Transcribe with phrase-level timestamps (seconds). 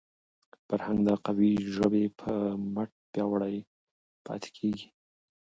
[0.67, 2.31] فرهنګ د قوي ژبي په
[2.73, 3.55] مټ پیاوړی
[4.25, 4.87] پاتې کېږي.